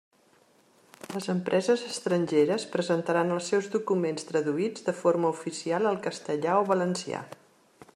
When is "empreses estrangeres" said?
1.33-2.65